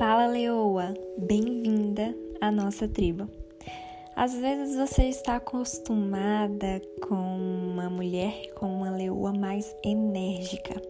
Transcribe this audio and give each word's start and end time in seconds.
Fala, 0.00 0.26
leoa! 0.26 0.94
Bem-vinda 1.18 2.16
à 2.40 2.50
nossa 2.50 2.88
tribo. 2.88 3.28
Às 4.16 4.32
vezes 4.34 4.74
você 4.74 5.02
está 5.10 5.36
acostumada 5.36 6.80
com 7.06 7.16
uma 7.16 7.90
mulher, 7.90 8.50
com 8.54 8.64
uma 8.64 8.90
leoa 8.90 9.34
mais 9.34 9.76
enérgica, 9.84 10.80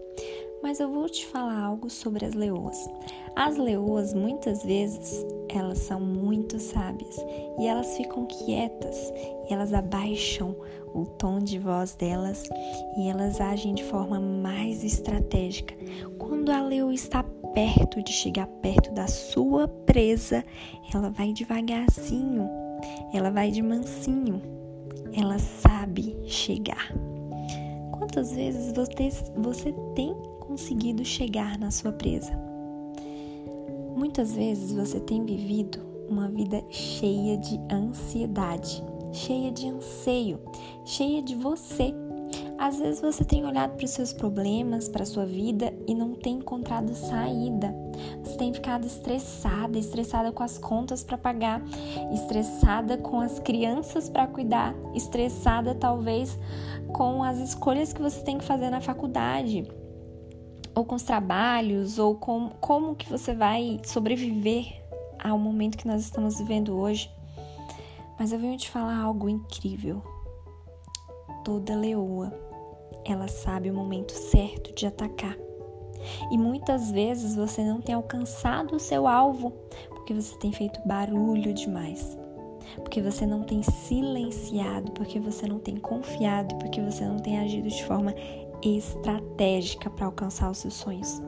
mas 0.62 0.80
eu 0.80 0.90
vou 0.90 1.08
te 1.08 1.27
falar 1.27 1.58
algo 1.58 1.88
sobre 1.88 2.24
as 2.24 2.34
leoas. 2.34 2.88
As 3.34 3.56
leoas, 3.56 4.12
muitas 4.12 4.62
vezes, 4.62 5.25
elas 5.48 5.79
são 5.79 6.00
muito 6.00 6.58
sábias 6.58 7.16
e 7.58 7.66
elas 7.66 7.96
ficam 7.96 8.26
quietas 8.26 9.12
e 9.48 9.52
elas 9.52 9.72
abaixam 9.72 10.54
o 10.94 11.04
tom 11.04 11.38
de 11.38 11.58
voz 11.58 11.94
delas 11.94 12.44
e 12.98 13.08
elas 13.08 13.40
agem 13.40 13.75
de 13.75 13.84
forma 13.84 14.20
mais 14.20 14.85
estratégica. 14.85 15.75
Quando 16.18 16.50
a 16.50 16.63
leoa 16.63 16.93
está 16.93 17.22
perto 17.54 18.02
de 18.02 18.13
chegar 18.13 18.46
perto 18.46 18.93
da 18.93 19.07
sua 19.07 19.66
presa, 19.68 20.44
ela 20.93 21.11
vai 21.11 21.32
devagarzinho, 21.32 22.49
ela 23.13 23.30
vai 23.30 23.50
de 23.50 23.63
mansinho, 23.63 24.40
ela 25.13 25.38
sabe 25.38 26.16
chegar. 26.24 26.93
Quantas 27.93 28.32
vezes 28.32 28.72
você, 28.72 29.11
você 29.36 29.72
tem 29.94 30.14
conseguido 30.50 31.04
chegar 31.04 31.57
na 31.61 31.71
sua 31.71 31.93
presa. 31.93 32.33
Muitas 33.95 34.34
vezes 34.34 34.72
você 34.72 34.98
tem 34.98 35.25
vivido 35.25 35.78
uma 36.08 36.28
vida 36.28 36.61
cheia 36.69 37.39
de 37.39 37.61
ansiedade, 37.72 38.83
cheia 39.12 39.53
de 39.53 39.69
anseio, 39.69 40.41
cheia 40.84 41.22
de 41.22 41.36
você. 41.36 41.94
Às 42.58 42.81
vezes 42.81 43.00
você 43.00 43.25
tem 43.25 43.47
olhado 43.47 43.77
para 43.77 43.84
os 43.84 43.92
seus 43.92 44.12
problemas, 44.12 44.89
para 44.89 45.05
a 45.05 45.06
sua 45.06 45.25
vida 45.25 45.72
e 45.86 45.94
não 45.94 46.14
tem 46.14 46.39
encontrado 46.39 46.96
saída. 46.96 47.72
Você 48.24 48.36
tem 48.36 48.52
ficado 48.52 48.84
estressada, 48.84 49.78
estressada 49.78 50.33
com 50.33 50.42
as 50.42 50.58
contas 50.58 51.05
para 51.05 51.17
pagar, 51.17 51.62
estressada 52.12 52.98
com 52.98 53.20
as 53.20 53.39
crianças 53.39 54.08
para 54.08 54.27
cuidar, 54.27 54.74
estressada 54.96 55.77
talvez 55.77 56.36
com 56.92 57.22
as 57.22 57.39
escolhas 57.39 57.92
que 57.92 58.02
você 58.02 58.20
tem 58.22 58.36
que 58.36 58.44
fazer 58.44 58.69
na 58.69 58.80
faculdade 58.80 59.80
ou 60.74 60.84
com 60.84 60.94
os 60.94 61.02
trabalhos, 61.02 61.98
ou 61.98 62.14
com 62.14 62.50
como 62.60 62.94
que 62.94 63.08
você 63.08 63.34
vai 63.34 63.80
sobreviver 63.84 64.80
ao 65.18 65.38
momento 65.38 65.77
que 65.77 65.86
nós 65.86 66.02
estamos 66.02 66.38
vivendo 66.38 66.78
hoje. 66.78 67.10
Mas 68.18 68.32
eu 68.32 68.38
venho 68.38 68.56
te 68.56 68.70
falar 68.70 68.96
algo 68.98 69.28
incrível. 69.28 70.02
Toda 71.44 71.74
leoa, 71.74 72.32
ela 73.04 73.28
sabe 73.28 73.70
o 73.70 73.74
momento 73.74 74.12
certo 74.12 74.74
de 74.74 74.86
atacar. 74.86 75.36
E 76.30 76.38
muitas 76.38 76.90
vezes 76.90 77.34
você 77.34 77.62
não 77.62 77.80
tem 77.80 77.94
alcançado 77.94 78.77
o 78.77 78.80
seu 78.80 79.06
alvo 79.06 79.52
porque 79.90 80.14
você 80.14 80.36
tem 80.38 80.52
feito 80.52 80.80
barulho 80.86 81.52
demais. 81.52 82.18
Porque 82.77 83.02
você 83.02 83.27
não 83.27 83.42
tem 83.42 83.62
silenciado, 83.62 84.92
porque 84.92 85.18
você 85.18 85.46
não 85.46 85.58
tem 85.58 85.77
confiado, 85.77 86.55
porque 86.56 86.80
você 86.80 87.05
não 87.05 87.18
tem 87.18 87.38
agido 87.38 87.68
de 87.68 87.84
forma 87.84 88.14
estratégica 88.62 89.91
para 89.91 90.06
alcançar 90.06 90.50
os 90.50 90.58
seus 90.58 90.75
sonhos. 90.75 91.22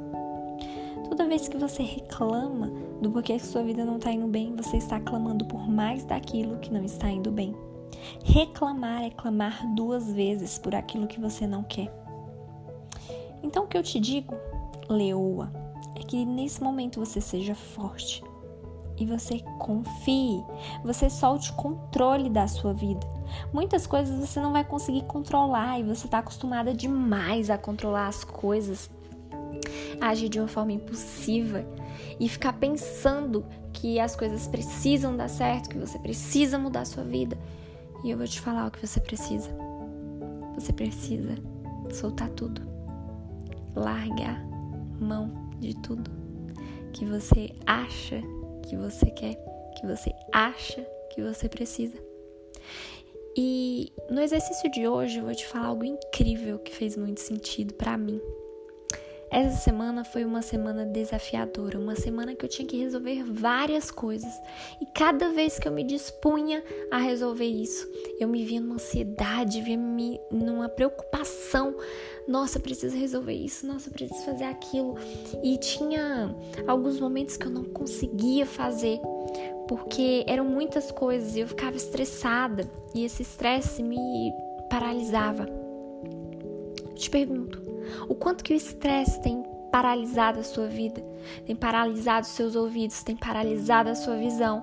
Toda 1.08 1.28
vez 1.28 1.48
que 1.48 1.56
você 1.56 1.82
reclama 1.82 2.70
do 3.00 3.10
porquê 3.10 3.38
que 3.38 3.46
sua 3.46 3.62
vida 3.62 3.84
não 3.84 3.96
está 3.96 4.10
indo 4.10 4.26
bem, 4.26 4.54
você 4.56 4.76
está 4.78 4.98
clamando 4.98 5.44
por 5.44 5.68
mais 5.68 6.04
daquilo 6.04 6.58
que 6.58 6.72
não 6.72 6.84
está 6.84 7.08
indo 7.10 7.30
bem. 7.30 7.54
Reclamar 8.24 9.04
é 9.04 9.10
clamar 9.10 9.66
duas 9.74 10.12
vezes 10.12 10.58
por 10.58 10.74
aquilo 10.74 11.06
que 11.06 11.20
você 11.20 11.46
não 11.46 11.62
quer. 11.62 11.92
Então, 13.42 13.64
o 13.64 13.66
que 13.66 13.76
eu 13.76 13.82
te 13.82 14.00
digo, 14.00 14.34
leoa, 14.88 15.52
é 15.96 16.00
que 16.00 16.24
nesse 16.24 16.62
momento 16.62 17.00
você 17.00 17.20
seja 17.20 17.54
forte 17.54 18.22
e 18.98 19.06
você 19.06 19.40
confie, 19.58 20.42
você 20.84 21.08
solte 21.08 21.50
o 21.50 21.54
controle 21.54 22.28
da 22.28 22.46
sua 22.46 22.72
vida. 22.72 23.06
Muitas 23.52 23.86
coisas 23.86 24.18
você 24.18 24.40
não 24.40 24.52
vai 24.52 24.64
conseguir 24.64 25.04
controlar 25.04 25.78
e 25.78 25.82
você 25.82 26.06
está 26.06 26.18
acostumada 26.18 26.74
demais 26.74 27.50
a 27.50 27.56
controlar 27.56 28.08
as 28.08 28.24
coisas, 28.24 28.90
agir 30.00 30.28
de 30.28 30.38
uma 30.38 30.48
forma 30.48 30.72
impulsiva 30.72 31.64
e 32.20 32.28
ficar 32.28 32.52
pensando 32.54 33.44
que 33.72 33.98
as 33.98 34.14
coisas 34.14 34.46
precisam 34.46 35.16
dar 35.16 35.28
certo, 35.28 35.70
que 35.70 35.78
você 35.78 35.98
precisa 35.98 36.58
mudar 36.58 36.80
a 36.80 36.86
sua 36.86 37.04
vida. 37.04 37.38
E 38.04 38.10
eu 38.10 38.18
vou 38.18 38.26
te 38.26 38.40
falar 38.40 38.66
o 38.66 38.70
que 38.70 38.86
você 38.86 39.00
precisa. 39.00 39.50
Você 40.54 40.72
precisa 40.72 41.34
soltar 41.90 42.28
tudo, 42.30 42.60
largar 43.74 44.44
mão 45.00 45.30
de 45.58 45.74
tudo 45.76 46.10
que 46.92 47.04
você 47.04 47.54
acha 47.66 48.22
que 48.62 48.76
você 48.76 49.06
quer, 49.10 49.34
que 49.78 49.86
você 49.86 50.12
acha 50.32 50.82
que 51.10 51.22
você 51.22 51.48
precisa. 51.48 51.98
E 53.36 53.92
no 54.10 54.20
exercício 54.20 54.70
de 54.70 54.86
hoje 54.86 55.18
eu 55.18 55.24
vou 55.24 55.34
te 55.34 55.46
falar 55.46 55.68
algo 55.68 55.84
incrível 55.84 56.58
que 56.58 56.74
fez 56.74 56.96
muito 56.96 57.20
sentido 57.20 57.74
para 57.74 57.96
mim. 57.96 58.20
Essa 59.32 59.56
semana 59.56 60.04
foi 60.04 60.26
uma 60.26 60.42
semana 60.42 60.84
desafiadora, 60.84 61.78
uma 61.78 61.96
semana 61.96 62.34
que 62.34 62.44
eu 62.44 62.48
tinha 62.50 62.68
que 62.68 62.76
resolver 62.76 63.24
várias 63.24 63.90
coisas. 63.90 64.30
E 64.78 64.84
cada 64.84 65.30
vez 65.30 65.58
que 65.58 65.66
eu 65.66 65.72
me 65.72 65.82
dispunha 65.82 66.62
a 66.90 66.98
resolver 66.98 67.46
isso, 67.46 67.88
eu 68.20 68.28
me 68.28 68.44
via 68.44 68.60
numa 68.60 68.74
ansiedade, 68.74 69.62
via 69.62 69.78
me 69.78 70.20
numa 70.30 70.68
preocupação. 70.68 71.74
Nossa, 72.28 72.60
preciso 72.60 72.94
resolver 72.94 73.32
isso, 73.32 73.66
nossa, 73.66 73.90
preciso 73.90 74.22
fazer 74.22 74.44
aquilo. 74.44 74.96
E 75.42 75.56
tinha 75.56 76.36
alguns 76.66 77.00
momentos 77.00 77.38
que 77.38 77.46
eu 77.46 77.50
não 77.50 77.64
conseguia 77.64 78.44
fazer 78.44 79.00
porque 79.66 80.24
eram 80.26 80.44
muitas 80.44 80.90
coisas 80.90 81.34
e 81.36 81.40
eu 81.40 81.48
ficava 81.48 81.74
estressada 81.74 82.70
e 82.94 83.02
esse 83.02 83.22
estresse 83.22 83.82
me 83.82 84.30
paralisava. 84.68 85.46
te 86.94 87.08
pergunto, 87.08 87.61
o 88.08 88.14
quanto 88.14 88.44
que 88.44 88.52
o 88.52 88.56
estresse 88.56 89.20
tem 89.20 89.42
paralisado 89.70 90.40
a 90.40 90.42
sua 90.42 90.66
vida, 90.66 91.02
tem 91.46 91.56
paralisado 91.56 92.26
os 92.26 92.32
seus 92.32 92.54
ouvidos, 92.54 93.02
tem 93.02 93.16
paralisado 93.16 93.90
a 93.90 93.94
sua 93.94 94.16
visão, 94.16 94.62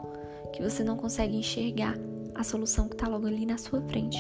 que 0.54 0.62
você 0.62 0.84
não 0.84 0.96
consegue 0.96 1.36
enxergar 1.36 1.96
a 2.36 2.44
solução 2.44 2.88
que 2.88 2.96
está 2.96 3.08
logo 3.08 3.28
ali 3.28 3.46
na 3.46 3.58
sua 3.58 3.82
frente. 3.82 4.18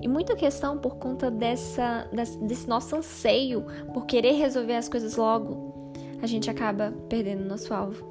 E 0.00 0.08
muita 0.08 0.34
questão 0.34 0.78
por 0.78 0.96
conta 0.96 1.30
dessa, 1.30 2.08
desse 2.40 2.68
nosso 2.68 2.96
anseio 2.96 3.64
por 3.94 4.04
querer 4.06 4.32
resolver 4.32 4.74
as 4.74 4.88
coisas 4.88 5.16
logo, 5.16 5.92
a 6.20 6.26
gente 6.26 6.50
acaba 6.50 6.92
perdendo 7.08 7.44
nosso 7.44 7.72
alvo. 7.72 8.04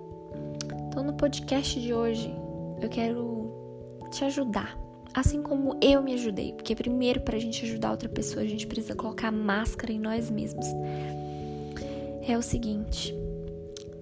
Então, 0.88 1.04
no 1.04 1.14
podcast 1.14 1.80
de 1.80 1.94
hoje, 1.94 2.34
eu 2.82 2.88
quero 2.90 3.52
te 4.10 4.24
ajudar. 4.24 4.81
Assim 5.14 5.42
como 5.42 5.78
eu 5.82 6.02
me 6.02 6.14
ajudei, 6.14 6.54
porque 6.54 6.76
primeiro 6.76 7.22
para 7.22 7.36
a 7.36 7.40
gente 7.40 7.66
ajudar 7.66 7.92
outra 7.92 8.08
pessoa, 8.08 8.44
a 8.44 8.48
gente 8.48 8.66
precisa 8.66 8.96
colocar 8.96 9.32
máscara 9.32 9.92
em 9.92 10.00
nós 10.00 10.30
mesmos. 10.30 10.66
É 12.28 12.38
o 12.38 12.42
seguinte: 12.42 13.14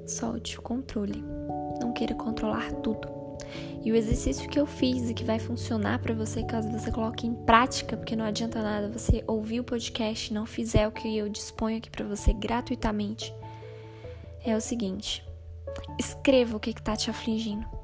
solte 0.05 0.59
o 0.59 0.61
controle. 0.61 1.23
Não 1.81 1.93
queira 1.93 2.13
controlar 2.13 2.71
tudo. 2.73 3.07
E 3.83 3.91
o 3.91 3.95
exercício 3.95 4.49
que 4.49 4.59
eu 4.59 4.65
fiz 4.65 5.09
e 5.09 5.13
que 5.13 5.23
vai 5.23 5.39
funcionar 5.39 5.99
para 5.99 6.13
você 6.13 6.43
caso 6.43 6.69
você 6.69 6.91
coloque 6.91 7.25
em 7.25 7.33
prática, 7.33 7.95
porque 7.95 8.15
não 8.15 8.25
adianta 8.25 8.61
nada 8.61 8.89
você 8.89 9.23
ouvir 9.25 9.61
o 9.61 9.63
podcast 9.63 10.29
e 10.29 10.33
não 10.33 10.45
fizer 10.45 10.87
o 10.87 10.91
que 10.91 11.17
eu 11.17 11.29
disponho 11.29 11.77
aqui 11.77 11.89
para 11.89 12.05
você 12.05 12.33
gratuitamente, 12.33 13.33
é 14.45 14.55
o 14.55 14.61
seguinte: 14.61 15.23
Escreva 15.97 16.57
o 16.57 16.59
que 16.59 16.71
está 16.71 16.95
te 16.95 17.09
afligindo. 17.09 17.78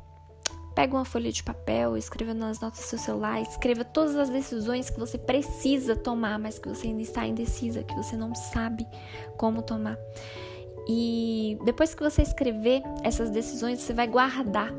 Pega 0.75 0.93
uma 0.93 1.05
folha 1.05 1.31
de 1.31 1.41
papel, 1.41 1.95
escreva 1.95 2.33
nas 2.33 2.59
notas 2.59 2.81
do 2.81 2.83
seu 2.83 2.99
celular, 2.99 3.41
escreva 3.41 3.85
todas 3.85 4.17
as 4.17 4.29
decisões 4.29 4.89
que 4.89 4.99
você 4.99 5.17
precisa 5.17 5.95
tomar, 5.95 6.37
mas 6.37 6.59
que 6.59 6.67
você 6.67 6.87
ainda 6.87 7.01
está 7.01 7.25
indecisa, 7.25 7.81
que 7.81 7.95
você 7.95 8.17
não 8.17 8.35
sabe 8.35 8.85
como 9.37 9.61
tomar. 9.61 9.97
E 10.85 11.57
depois 11.63 11.95
que 11.95 12.03
você 12.03 12.21
escrever 12.21 12.83
essas 13.03 13.29
decisões, 13.29 13.79
você 13.79 13.93
vai 13.93 14.05
guardar. 14.05 14.73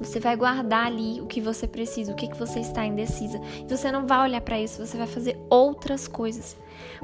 Você 0.00 0.20
vai 0.20 0.36
guardar 0.36 0.86
ali 0.86 1.20
o 1.20 1.26
que 1.26 1.40
você 1.40 1.68
precisa, 1.68 2.12
o 2.12 2.16
que, 2.16 2.28
que 2.28 2.36
você 2.36 2.58
está 2.58 2.84
indecisa. 2.84 3.40
E 3.60 3.68
você 3.68 3.90
não 3.92 4.06
vai 4.06 4.28
olhar 4.28 4.40
para 4.40 4.60
isso, 4.60 4.84
você 4.84 4.98
vai 4.98 5.06
fazer 5.06 5.38
outras 5.48 6.08
coisas. 6.08 6.56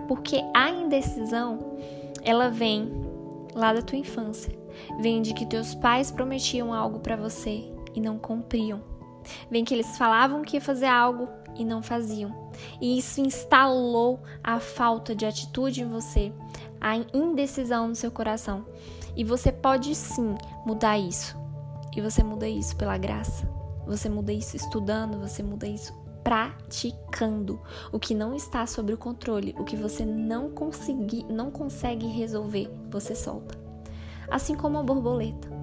Porque 0.09 0.43
a 0.53 0.71
indecisão, 0.71 1.76
ela 2.23 2.50
vem 2.50 2.93
lá 3.55 3.73
da 3.73 3.81
tua 3.81 3.97
infância. 3.97 4.53
Vem 5.00 5.23
de 5.23 5.32
que 5.32 5.47
teus 5.47 5.75
pais 5.75 6.11
prometiam 6.11 6.75
algo 6.75 6.99
para 6.99 7.17
você 7.17 7.72
e 7.94 8.00
não 8.00 8.19
cumpriam. 8.19 8.81
Vem 9.50 9.65
que 9.65 9.73
eles 9.75 9.97
falavam 9.97 10.43
que 10.43 10.56
ia 10.56 10.61
fazer 10.61 10.87
algo 10.87 11.29
e 11.56 11.65
não 11.65 11.83
faziam. 11.83 12.50
E 12.81 12.99
isso 12.99 13.21
instalou 13.21 14.21
a 14.43 14.59
falta 14.59 15.15
de 15.15 15.25
atitude 15.25 15.83
em 15.83 15.89
você, 15.89 16.33
a 16.81 16.97
indecisão 16.97 17.89
no 17.89 17.94
seu 17.94 18.11
coração. 18.11 18.65
E 19.17 19.25
você 19.25 19.53
pode 19.53 19.94
sim 19.94 20.35
mudar 20.67 20.99
isso. 20.99 21.37
E 21.94 22.00
você 22.00 22.23
muda 22.23 22.49
isso 22.49 22.77
pela 22.77 22.97
graça. 22.97 23.49
Você 23.87 24.09
muda 24.09 24.33
isso 24.33 24.56
estudando, 24.56 25.19
você 25.19 25.43
muda 25.43 25.67
isso 25.67 25.93
praticando. 26.23 27.61
O 27.93 27.99
que 27.99 28.15
não 28.15 28.35
está 28.35 28.67
sob 28.67 28.93
o 28.93 28.99
controle, 28.99 29.55
o 29.59 29.65
que 29.65 29.77
você 29.77 30.05
não 30.05 30.50
conseguir, 30.50 31.25
não 31.25 31.50
consegue 31.50 32.06
resolver, 32.06 32.71
você 32.91 33.15
solta. 33.15 33.61
assim 34.31 34.55
como 34.55 34.79
a 34.79 34.83
borboleta. 34.83 35.62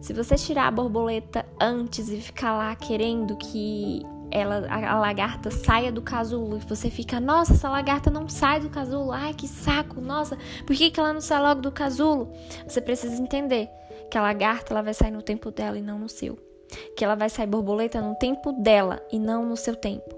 Se 0.00 0.12
você 0.14 0.34
tirar 0.36 0.66
a 0.66 0.70
borboleta 0.70 1.44
antes 1.60 2.08
e 2.08 2.20
ficar 2.20 2.56
lá 2.56 2.74
querendo 2.74 3.36
que 3.36 4.02
ela, 4.30 4.66
a, 4.68 4.98
lagarta 4.98 5.50
saia 5.50 5.90
do 5.90 6.00
casulo 6.00 6.56
e 6.56 6.60
você 6.60 6.88
fica, 6.88 7.20
nossa, 7.20 7.52
essa 7.52 7.68
lagarta 7.68 8.10
não 8.10 8.28
sai 8.28 8.60
do 8.60 8.70
casulo, 8.70 9.12
ai 9.12 9.34
que 9.34 9.48
saco, 9.48 10.00
nossa, 10.00 10.38
por 10.66 10.74
que, 10.74 10.90
que 10.90 11.00
ela 11.00 11.12
não 11.12 11.20
sai 11.20 11.42
logo 11.42 11.60
do 11.60 11.72
casulo? 11.72 12.32
Você 12.66 12.80
precisa 12.80 13.20
entender 13.20 13.68
que 14.10 14.16
a 14.16 14.22
lagarta 14.22 14.72
ela 14.72 14.82
vai 14.82 14.94
sair 14.94 15.10
no 15.10 15.22
tempo 15.22 15.50
dela 15.50 15.78
e 15.78 15.82
não 15.82 15.98
no 15.98 16.08
seu. 16.08 16.38
Que 16.96 17.04
ela 17.04 17.14
vai 17.14 17.28
sair 17.28 17.46
borboleta 17.46 18.00
no 18.00 18.14
tempo 18.14 18.52
dela 18.52 19.04
e 19.12 19.18
não 19.18 19.44
no 19.44 19.56
seu 19.56 19.74
tempo. 19.74 20.16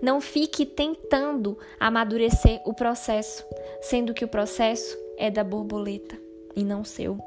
Não 0.00 0.20
fique 0.20 0.64
tentando 0.64 1.58
amadurecer 1.80 2.60
o 2.64 2.72
processo, 2.72 3.44
sendo 3.80 4.14
que 4.14 4.24
o 4.24 4.28
processo 4.28 4.96
é 5.18 5.30
da 5.30 5.42
borboleta 5.42 6.16
e 6.54 6.62
não 6.64 6.84
seu. 6.84 7.18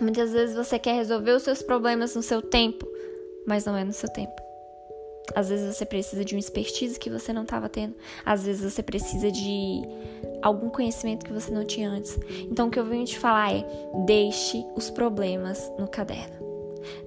Muitas 0.00 0.32
vezes 0.32 0.54
você 0.54 0.78
quer 0.78 0.94
resolver 0.94 1.32
os 1.32 1.42
seus 1.42 1.62
problemas 1.62 2.14
no 2.14 2.22
seu 2.22 2.40
tempo, 2.40 2.86
mas 3.46 3.64
não 3.64 3.76
é 3.76 3.84
no 3.84 3.92
seu 3.92 4.08
tempo. 4.08 4.40
Às 5.34 5.48
vezes 5.48 5.76
você 5.76 5.84
precisa 5.84 6.24
de 6.24 6.34
uma 6.34 6.40
expertise 6.40 6.98
que 6.98 7.10
você 7.10 7.32
não 7.32 7.42
estava 7.42 7.68
tendo. 7.68 7.94
Às 8.24 8.44
vezes 8.44 8.72
você 8.72 8.82
precisa 8.82 9.30
de 9.30 9.82
algum 10.40 10.70
conhecimento 10.70 11.26
que 11.26 11.32
você 11.32 11.50
não 11.50 11.64
tinha 11.64 11.90
antes. 11.90 12.18
Então 12.50 12.68
o 12.68 12.70
que 12.70 12.78
eu 12.78 12.84
venho 12.84 13.04
te 13.04 13.18
falar 13.18 13.52
é: 13.52 13.66
deixe 14.06 14.64
os 14.74 14.88
problemas 14.88 15.70
no 15.78 15.86
caderno. 15.86 16.47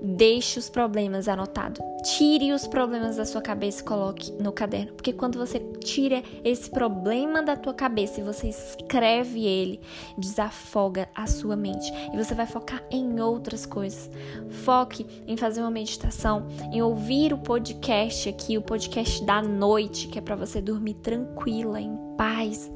Deixe 0.01 0.59
os 0.59 0.69
problemas 0.69 1.27
anotados. 1.27 1.79
Tire 2.03 2.51
os 2.51 2.65
problemas 2.67 3.17
da 3.17 3.25
sua 3.25 3.41
cabeça 3.41 3.81
e 3.81 3.85
coloque 3.85 4.31
no 4.33 4.51
caderno. 4.51 4.93
Porque 4.93 5.13
quando 5.13 5.37
você 5.37 5.59
tira 5.79 6.23
esse 6.43 6.69
problema 6.69 7.41
da 7.41 7.55
tua 7.55 7.73
cabeça 7.73 8.19
e 8.19 8.23
você 8.23 8.47
escreve 8.49 9.45
ele, 9.45 9.79
desafoga 10.17 11.07
a 11.13 11.27
sua 11.27 11.55
mente. 11.55 11.91
E 12.13 12.17
você 12.17 12.33
vai 12.33 12.45
focar 12.45 12.83
em 12.89 13.19
outras 13.19 13.65
coisas. 13.65 14.09
Foque 14.49 15.05
em 15.27 15.37
fazer 15.37 15.61
uma 15.61 15.71
meditação, 15.71 16.47
em 16.71 16.81
ouvir 16.81 17.33
o 17.33 17.37
podcast 17.37 18.29
aqui, 18.29 18.57
o 18.57 18.61
podcast 18.61 19.23
da 19.23 19.41
noite, 19.41 20.07
que 20.07 20.17
é 20.17 20.21
para 20.21 20.35
você 20.35 20.61
dormir 20.61 20.95
tranquila, 20.95 21.79
em 21.79 21.95
paz. 22.17 22.71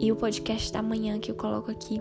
E 0.00 0.10
o 0.10 0.16
podcast 0.16 0.72
da 0.72 0.82
manhã 0.82 1.18
que 1.18 1.30
eu 1.30 1.34
coloco 1.34 1.70
aqui 1.70 2.00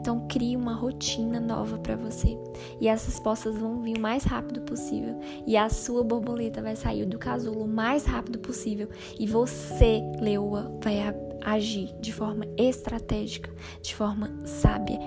então 0.00 0.26
crie 0.26 0.56
uma 0.56 0.72
rotina 0.72 1.38
nova 1.38 1.78
para 1.78 1.94
você. 1.94 2.36
E 2.80 2.88
essas 2.88 3.14
respostas 3.14 3.56
vão 3.56 3.82
vir 3.82 3.98
o 3.98 4.00
mais 4.00 4.24
rápido 4.24 4.62
possível. 4.62 5.20
E 5.46 5.56
a 5.56 5.68
sua 5.68 6.02
borboleta 6.02 6.62
vai 6.62 6.74
sair 6.74 7.04
do 7.04 7.18
casulo 7.18 7.64
o 7.64 7.68
mais 7.68 8.06
rápido 8.06 8.38
possível. 8.38 8.88
E 9.18 9.26
você, 9.26 10.02
leoa, 10.18 10.72
vai 10.82 11.14
agir 11.42 11.94
de 12.00 12.12
forma 12.12 12.46
estratégica, 12.56 13.52
de 13.82 13.94
forma 13.94 14.30
sábia, 14.46 14.98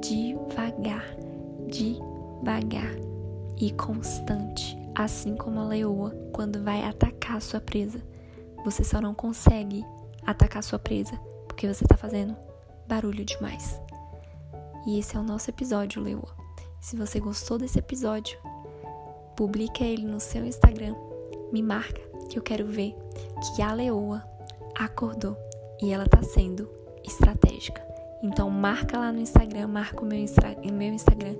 devagar, 0.00 1.04
devagar 1.66 2.96
e 3.58 3.70
constante. 3.72 4.78
Assim 4.94 5.36
como 5.36 5.60
a 5.60 5.64
leoa, 5.64 6.10
quando 6.32 6.64
vai 6.64 6.82
atacar 6.84 7.40
sua 7.42 7.60
presa, 7.60 8.02
você 8.64 8.82
só 8.82 9.00
não 9.00 9.14
consegue 9.14 9.84
atacar 10.26 10.62
sua 10.62 10.78
presa 10.78 11.16
porque 11.46 11.66
você 11.66 11.84
está 11.84 11.96
fazendo 11.96 12.34
barulho 12.88 13.24
demais. 13.24 13.78
E 14.88 14.98
esse 14.98 15.18
é 15.18 15.20
o 15.20 15.22
nosso 15.22 15.50
episódio, 15.50 16.00
Leoa. 16.00 16.34
Se 16.80 16.96
você 16.96 17.20
gostou 17.20 17.58
desse 17.58 17.78
episódio, 17.78 18.38
publica 19.36 19.84
ele 19.84 20.06
no 20.06 20.18
seu 20.18 20.46
Instagram, 20.46 20.94
me 21.52 21.62
marca 21.62 22.00
que 22.30 22.38
eu 22.38 22.42
quero 22.42 22.66
ver 22.66 22.96
que 23.54 23.60
a 23.60 23.74
Leoa 23.74 24.24
acordou 24.74 25.36
e 25.82 25.92
ela 25.92 26.06
tá 26.06 26.22
sendo 26.22 26.66
estratégica. 27.06 27.86
Então 28.22 28.48
marca 28.48 28.98
lá 28.98 29.12
no 29.12 29.20
Instagram, 29.20 29.66
marca 29.66 30.02
o 30.02 30.06
meu, 30.06 30.24
meu 30.72 30.94
Instagram, 30.94 31.36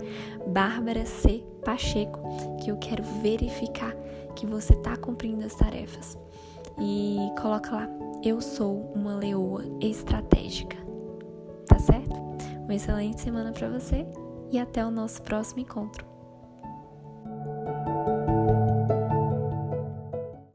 Bárbara 0.49 1.07
C. 1.07 1.43
Pacheco, 1.65 2.21
que 2.63 2.71
eu 2.71 2.77
quero 2.77 3.03
verificar 3.23 3.97
que 4.37 4.45
você 4.45 4.77
tá 4.77 4.95
cumprindo 4.95 5.47
as 5.47 5.55
tarefas. 5.55 6.19
E 6.79 7.17
coloca 7.41 7.75
lá, 7.75 7.89
eu 8.23 8.43
sou 8.43 8.93
uma 8.95 9.17
leoa 9.17 9.65
estratégica. 9.81 10.88
Uma 12.69 12.75
excelente 12.75 13.23
semana 13.23 13.51
para 13.51 13.67
você 13.67 14.07
e 14.53 14.59
até 14.59 14.85
o 14.85 14.91
nosso 14.91 15.23
próximo 15.23 15.61
encontro. 15.61 16.18